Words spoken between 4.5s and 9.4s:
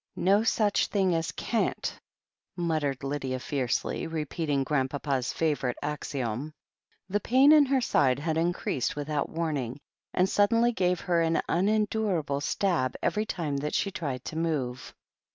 Grandpapa's favourite axiom. The pain in her side had increased without